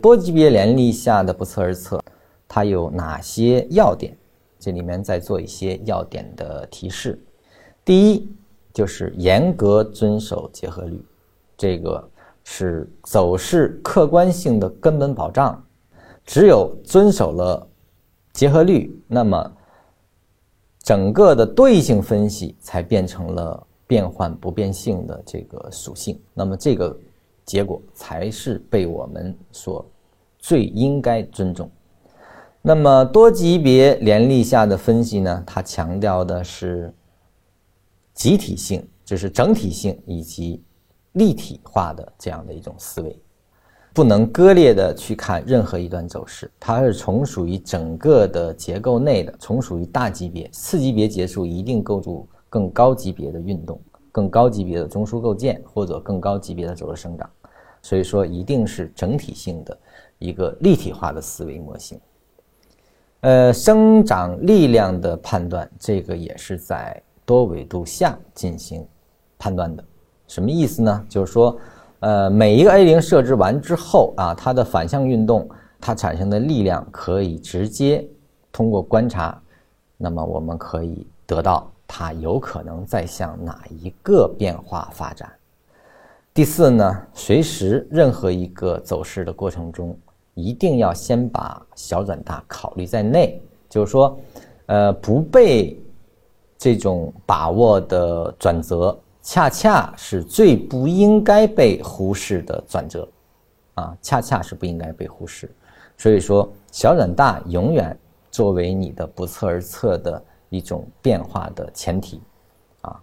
[0.00, 2.02] 多级别联立下的不测而测，
[2.48, 4.16] 它有哪些要点？
[4.58, 7.22] 这里面再做一些要点的提示。
[7.84, 8.30] 第一，
[8.72, 11.04] 就是严格遵守结合律，
[11.56, 12.08] 这个
[12.44, 15.62] 是走势客观性的根本保障。
[16.24, 17.66] 只有遵守了
[18.32, 19.52] 结合律，那么
[20.82, 26.20] 整个的对性分析才变成了变换不变性的这个属性。
[26.32, 26.96] 那么这个
[27.44, 29.84] 结果才是被我们所
[30.38, 31.70] 最应该尊重。
[32.62, 35.42] 那么多级别联立下的分析呢？
[35.46, 36.92] 它强调的是
[38.12, 40.62] 集体性，就是整体性以及
[41.12, 43.18] 立体化的这样的一种思维，
[43.94, 53.80] 不能割裂的去看任何一段走势，它是从属于整个的结构内的，从属于大级别，次级别结束一定构筑更高级别的运动，
[54.12, 57.28] 更高级别的中枢构建或者更高级别的轴的生长，
[57.82, 59.76] 所以说一定是整体性的
[60.18, 62.00] 一个立体化的思维模型。
[63.20, 68.86] 呃，生长力量的判断，这个也是在多维度下进行
[69.38, 69.84] 判断的。
[70.26, 71.06] 什么意思呢？
[71.08, 71.56] 就是说，
[72.00, 78.08] 呃，每一个 A 零设置完之后啊，它的反向运动，它产生的力量可以直接
[78.50, 79.38] 通过观察，
[79.98, 85.28] 那么我们可以得到它有可能在向哪一个变化发展。
[86.32, 89.98] 第四呢，随时任何一个走势的过程中。
[90.34, 94.18] 一定要先把小转大考虑在内，就是说，
[94.66, 95.78] 呃，不被
[96.56, 103.06] 这种把握的转折，恰恰是最不应该被忽视的转折，
[103.74, 105.50] 啊，恰恰是不应该被忽视。
[105.98, 107.94] 所以说，小转大永远
[108.30, 112.20] 作为你的不测而测的一种变化的前提，
[112.82, 113.00] 啊，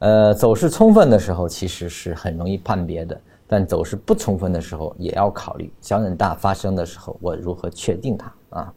[0.00, 3.18] 呃，走势充分的时候，其实是很容易判别的。
[3.48, 8.74] 但走势不充分的时候，也要考虑小转大发生的时候，我如何确定它啊？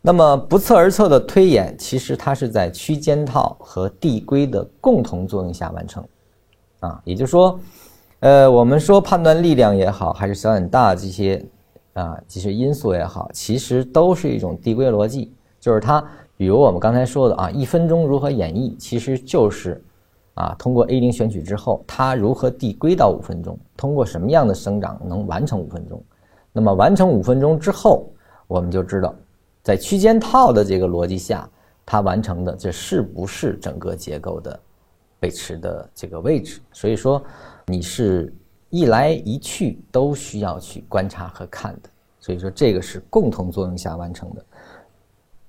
[0.00, 6.02] 那么不测而测的推演，其实它是在区间套和递归的共同作用下完成，
[6.80, 7.60] 啊，也就是说，
[8.20, 11.44] 呃，我们说判断力量也好，还是小转大这些
[11.92, 16.02] 啊这些因素也好，其实都是一种递归逻辑，就是它，
[16.36, 19.82] 比如我们刚才说的啊，一分钟如何演绎，其实就是。
[20.36, 23.58] 啊，通过 A 零选取之后，它如何递归到五分钟？
[23.74, 25.98] 通过什么样的生长能完成五分钟？
[26.52, 28.06] 那么完成五分钟之后，
[28.46, 29.14] 我们就知道，
[29.62, 31.48] 在区间套的这个逻辑下，
[31.86, 34.60] 它完成的这是不是整个结构的
[35.18, 36.60] 背驰的这个位置？
[36.70, 37.22] 所以说，
[37.64, 38.30] 你是
[38.68, 41.88] 一来一去都需要去观察和看的。
[42.20, 44.44] 所以说，这个是共同作用下完成的，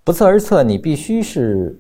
[0.08, 1.78] 不测而测，你必须是。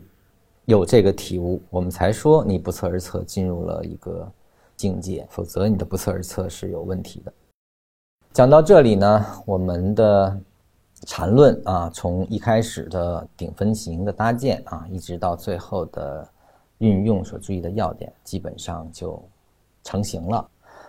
[0.66, 4.30] 有这个体悟，我们才说你不测而测进入了一个
[4.76, 7.32] 境界，否则你的不测而测是有问题的。
[8.34, 10.38] 讲到这里呢，我们的
[11.06, 16.28] 缠论啊，从一开始的顶分型的搭建啊，一直到最后的
[16.80, 19.24] 运用所注意的要点，基本上就
[19.86, 20.46] 成型了。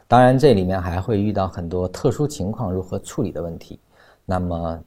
[0.09, 3.79] 当然，这里面还会遇到很多特殊情况如何处理的问题。
[4.25, 4.83] 那么。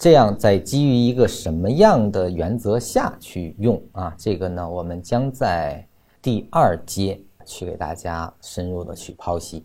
[0.00, 4.14] 这样，在基于一个什么样的原则下去用啊？
[4.16, 5.86] 这个呢，我们将在
[6.22, 9.62] 第二阶去给大家深入的去剖析。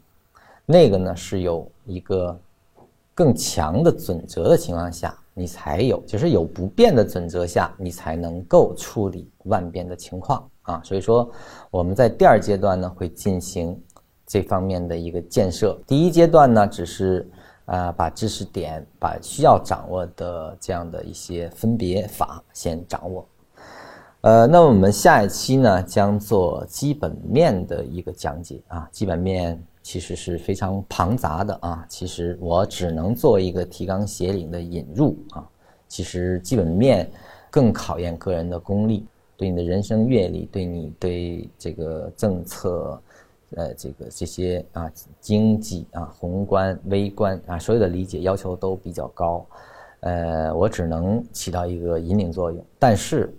[0.65, 2.37] 那个呢，是有一个
[3.13, 10.81] 更强的准则的情况下，你才有，就是有不变的准则下，你才能够处理万变的情况啊。
[10.83, 11.31] 所以说，
[11.71, 13.81] 我们在第二阶段呢，会进行
[14.27, 15.79] 这方面的一个建设。
[15.87, 17.25] 第一阶段呢，只是。
[17.65, 23.27] 啊，把知识点、把需要掌握的这样的一些分别法先掌握。
[24.21, 28.87] 呃，那我们下一期呢，将做基本面的一个讲解啊。
[28.91, 35.47] 基本面其实是非常庞杂的啊，其实我只能做一个提纲挈领的引入啊。
[35.87, 37.09] 其实基本面
[37.51, 39.05] 更考验个人的功力，
[39.37, 43.01] 对你的人生阅历，对你对这个政策。
[43.51, 44.91] 呃，这个这些啊，
[45.21, 49.45] 经济啊，宏观、微观啊，所有的理解要求都比较高，
[50.01, 52.65] 呃，我只能起到一个引领作用。
[52.79, 53.33] 但是，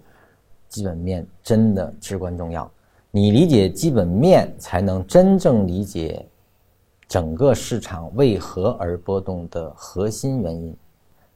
[0.69, 2.71] 基本面真的至关重要，
[3.11, 6.25] 你理解基本面，才能真正理解
[7.09, 10.75] 整个市场为何而波动的核心原因。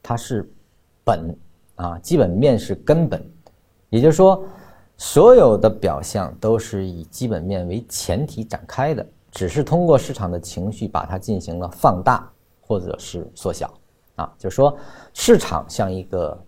[0.01, 0.49] 它是
[1.03, 1.37] 本
[1.75, 3.23] 啊，基本面是根本，
[3.89, 4.43] 也就是说。
[5.03, 12.31] 所有的表象都是以基本面为前提展开的，只是通过市场的情绪把它进行了放大
[12.61, 13.73] 或者是缩小，
[14.17, 14.77] 啊，就是说
[15.11, 16.39] 市场像一个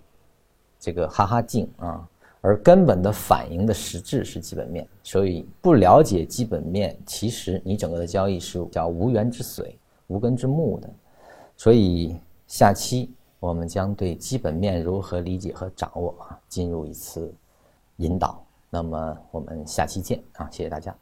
[0.80, 2.08] 这个哈哈镜啊，
[2.42, 10.88] 而根本的反映的实质是基本面，所以不了解基本面，其实你整个的交易是叫无源之水、无根之木的。
[11.58, 12.16] 所以
[12.46, 17.34] 下期我们将对基本面如何理解和掌握啊进入一次
[18.04, 18.46] 引导。
[18.70, 20.96] 那么我们下期见啊，谢谢大家。